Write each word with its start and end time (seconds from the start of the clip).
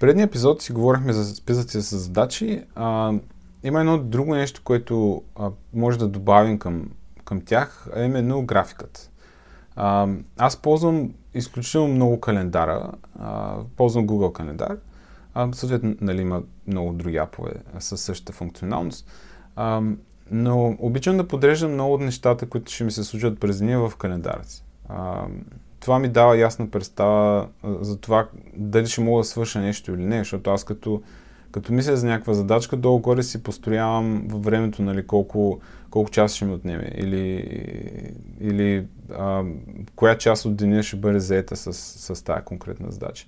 предния 0.00 0.24
епизод 0.24 0.62
си 0.62 0.72
говорихме 0.72 1.12
за 1.12 1.34
списъци 1.34 1.82
с 1.82 1.96
задачи. 1.96 2.64
А, 2.74 3.12
има 3.64 3.80
едно 3.80 3.98
друго 3.98 4.34
нещо, 4.34 4.60
което 4.64 5.22
а, 5.36 5.50
може 5.74 5.98
да 5.98 6.08
добавим 6.08 6.58
към, 6.58 6.90
към 7.24 7.40
тях, 7.40 7.88
а 7.96 8.02
именно 8.02 8.46
графикът. 8.46 9.10
А, 9.76 10.08
аз 10.36 10.56
ползвам 10.56 11.14
изключително 11.34 11.94
много 11.94 12.20
календара. 12.20 12.92
А, 13.18 13.56
ползвам 13.76 14.06
Google 14.06 14.32
календар. 14.32 14.76
А, 15.34 15.52
съответно, 15.52 15.96
нали, 16.00 16.20
има 16.20 16.42
много 16.66 16.92
други 16.92 17.16
апове 17.16 17.52
със 17.78 18.00
същата 18.00 18.32
функционалност. 18.32 19.10
А, 19.56 19.82
но 20.30 20.76
обичам 20.78 21.16
да 21.16 21.28
подреждам 21.28 21.72
много 21.72 21.94
от 21.94 22.00
нещата, 22.00 22.48
които 22.48 22.72
ще 22.72 22.84
ми 22.84 22.90
се 22.90 23.04
случат 23.04 23.40
през 23.40 23.58
деня 23.58 23.88
в 23.88 23.96
календара 23.96 24.44
си. 24.44 24.64
А, 24.88 25.26
това 25.80 25.98
ми 25.98 26.08
дава 26.08 26.38
ясна 26.38 26.70
представа 26.70 27.48
за 27.80 27.96
това 27.96 28.28
дали 28.56 28.86
ще 28.86 29.00
мога 29.00 29.20
да 29.20 29.24
свърша 29.24 29.60
нещо 29.60 29.94
или 29.94 30.04
не, 30.04 30.18
защото 30.18 30.50
аз 30.50 30.64
като, 30.64 31.02
като 31.50 31.72
мисля 31.72 31.96
за 31.96 32.06
някаква 32.06 32.34
задачка, 32.34 32.76
долу-горе 32.76 33.22
си 33.22 33.42
построявам 33.42 34.26
във 34.28 34.42
времето 34.42 34.82
нали, 34.82 35.06
колко, 35.06 35.60
колко 35.90 36.10
часа 36.10 36.36
ще 36.36 36.44
ми 36.44 36.54
отнеме 36.54 36.92
или, 36.94 37.36
или 38.40 38.86
а, 39.14 39.42
коя 39.96 40.18
част 40.18 40.44
от 40.44 40.56
деня 40.56 40.82
ще 40.82 40.96
бъде 40.96 41.20
заета 41.20 41.56
с, 41.56 41.72
с 42.14 42.24
тази 42.24 42.44
конкретна 42.44 42.90
задача. 42.90 43.26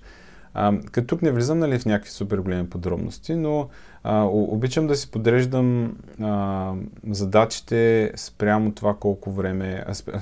А, 0.53 0.79
като 0.91 1.07
тук 1.07 1.21
не 1.21 1.31
влизам 1.31 1.59
нали, 1.59 1.79
в 1.79 1.85
някакви 1.85 2.11
супер 2.11 2.37
големи 2.37 2.69
подробности, 2.69 3.35
но 3.35 3.69
а, 4.03 4.23
обичам 4.23 4.87
да 4.87 4.95
си 4.95 5.11
подреждам 5.11 5.97
а, 6.21 6.73
задачите 7.09 8.11
спрямо 8.15 8.71
това 8.71 8.95
колко 8.95 9.31
време, 9.31 9.83
а, 9.87 10.19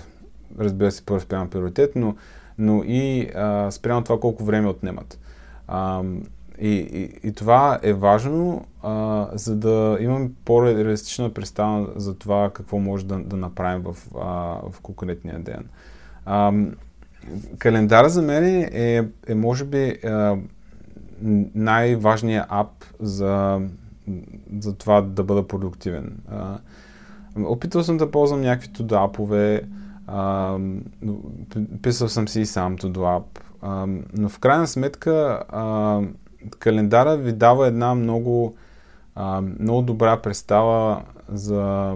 разбира 0.60 0.92
се, 0.92 1.06
първо 1.06 1.20
спрямо 1.20 1.50
приоритет, 1.50 1.92
но, 1.96 2.16
но 2.58 2.84
и 2.84 3.30
а, 3.36 3.72
спрямо 3.72 4.04
това 4.04 4.20
колко 4.20 4.44
време 4.44 4.68
отнемат. 4.68 5.20
А, 5.68 6.04
и, 6.62 6.70
и, 6.70 7.28
и 7.28 7.34
това 7.34 7.80
е 7.84 7.94
важно, 7.94 8.66
а, 8.84 9.28
за 9.34 9.56
да 9.56 9.98
имаме 10.00 10.30
по-реалистична 10.46 11.34
представа 11.34 11.88
за 11.96 12.16
това 12.16 12.50
какво 12.54 12.80
може 12.80 13.06
да, 13.06 13.20
да 13.20 13.38
направим 13.38 13.84
в, 13.84 13.96
а, 14.18 14.26
в 14.72 14.82
конкретния 14.82 15.40
ден. 15.40 15.66
А, 16.26 16.54
календара 17.58 18.10
за 18.10 18.22
мен 18.22 18.44
е, 18.72 19.08
е 19.28 19.36
може 19.36 19.66
би, 19.66 19.90
а, 20.06 20.38
най-важният 21.56 22.46
ап 22.50 22.86
за, 23.00 23.62
за 24.60 24.76
това 24.76 25.02
да 25.02 25.24
бъда 25.24 25.48
продуктивен. 25.48 26.18
А, 26.32 26.58
опитвал 27.44 27.84
съм 27.84 27.98
да 27.98 28.12
ползвам 28.12 28.42
някакви 28.42 28.68
туди 28.68 28.96
апове, 28.96 29.62
писал 31.82 32.10
съм 32.10 32.28
си 32.28 32.42
и 32.42 32.46
сам 32.46 32.78
to 32.78 32.92
do 32.92 32.98
app. 32.98 33.40
А, 33.62 33.88
но 34.18 34.30
в 34.30 34.40
крайна 34.40 34.68
сметка 34.68 35.44
а, 35.50 36.02
календара 36.60 37.18
ви 37.18 37.34
дава 37.34 37.68
една 37.68 37.96
много, 37.96 38.56
а, 39.16 39.42
много 39.42 39.82
добра 39.82 40.22
представа 40.22 41.02
за, 41.30 41.96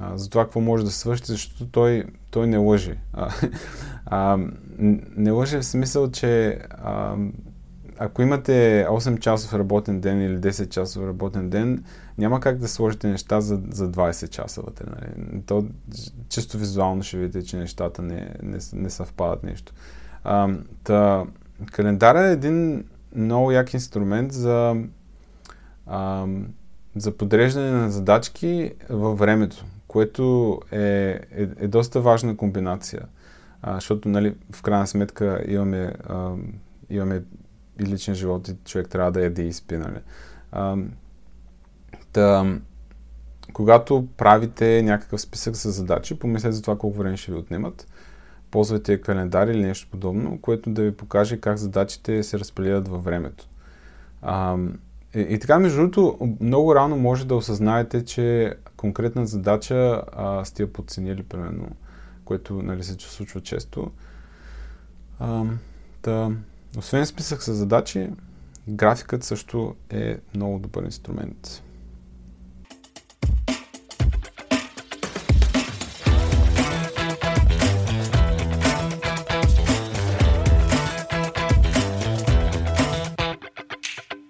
а, 0.00 0.16
за 0.16 0.30
това 0.30 0.44
какво 0.44 0.60
може 0.60 0.84
да 0.84 0.90
свършите, 0.90 1.32
защото 1.32 1.66
той, 1.66 2.04
той 2.30 2.46
не 2.46 2.58
лъжи. 2.58 2.94
А, 3.12 3.30
а, 4.06 4.38
не 5.16 5.30
лъжи 5.30 5.56
в 5.56 5.64
смисъл, 5.64 6.10
че 6.10 6.58
а, 6.70 7.16
ако 8.02 8.22
имате 8.22 8.86
8 8.88 9.18
часов 9.18 9.54
работен 9.54 10.00
ден 10.00 10.22
или 10.22 10.38
10 10.38 10.68
часов 10.68 11.02
работен 11.06 11.50
ден, 11.50 11.84
няма 12.18 12.40
как 12.40 12.58
да 12.58 12.68
сложите 12.68 13.08
неща 13.08 13.40
за, 13.40 13.60
за 13.70 13.90
20 13.92 14.28
часа 14.28 14.62
вътре. 14.62 14.84
Нали? 14.90 15.42
То, 15.46 15.66
чисто 16.28 16.58
визуално 16.58 17.02
ще 17.02 17.16
видите, 17.16 17.42
че 17.42 17.56
нещата 17.56 18.02
не, 18.02 18.34
не, 18.42 18.58
не 18.72 18.90
съвпадат 18.90 19.42
нещо. 19.42 19.72
А, 20.24 20.48
та, 20.84 21.24
календар 21.72 22.14
е 22.16 22.32
един 22.32 22.84
много 23.14 23.52
як 23.52 23.74
инструмент 23.74 24.32
за, 24.32 24.76
а, 25.86 26.26
за 26.96 27.16
подреждане 27.16 27.70
на 27.70 27.90
задачки 27.90 28.72
във 28.90 29.18
времето, 29.18 29.64
което 29.88 30.58
е, 30.72 30.80
е, 31.32 31.48
е 31.58 31.68
доста 31.68 32.00
важна 32.00 32.36
комбинация. 32.36 33.02
А, 33.62 33.74
защото 33.74 34.08
нали, 34.08 34.34
в 34.52 34.62
крайна 34.62 34.86
сметка 34.86 35.44
имаме, 35.48 35.94
а, 36.08 36.34
имаме 36.90 37.22
и 37.80 37.86
личен 37.86 38.14
живот 38.14 38.48
и 38.48 38.56
човек 38.64 38.88
трябва 38.88 39.12
да 39.12 39.22
яде 39.22 39.42
и 39.42 39.52
спи. 39.52 39.76
Нали. 39.76 39.98
А, 40.52 40.76
Та, 42.12 42.58
когато 43.52 44.06
правите 44.16 44.82
някакъв 44.82 45.20
списък 45.20 45.56
с 45.56 45.70
задачи, 45.70 46.18
помислете 46.18 46.52
за 46.52 46.62
това 46.62 46.78
колко 46.78 46.98
време 46.98 47.16
ще 47.16 47.32
ви 47.32 47.38
отнемат. 47.38 47.86
Ползвайте 48.50 49.00
календар 49.00 49.48
или 49.48 49.62
нещо 49.62 49.88
подобно, 49.90 50.38
което 50.40 50.70
да 50.70 50.82
ви 50.82 50.96
покаже 50.96 51.40
как 51.40 51.56
задачите 51.56 52.22
се 52.22 52.38
разпределят 52.38 52.88
във 52.88 53.04
времето. 53.04 53.48
А, 54.22 54.56
и, 55.14 55.20
и 55.20 55.38
така, 55.38 55.58
между 55.58 55.78
другото, 55.78 56.36
много 56.40 56.74
рано 56.74 56.96
може 56.96 57.26
да 57.26 57.34
осъзнаете, 57.34 58.04
че 58.04 58.54
конкретна 58.76 59.26
задача 59.26 60.02
а, 60.12 60.44
сте 60.44 60.62
я 60.62 60.72
подценили, 60.72 61.22
примерно, 61.22 61.68
което 62.24 62.62
нали, 62.62 62.82
се 62.82 62.96
случва 62.98 63.40
често. 63.40 63.90
А, 65.18 65.44
да, 66.02 66.30
освен 66.78 67.06
списък 67.06 67.42
с 67.42 67.54
задачи, 67.54 68.10
графикът 68.68 69.24
също 69.24 69.74
е 69.90 70.16
много 70.34 70.58
добър 70.58 70.84
инструмент. 70.84 71.62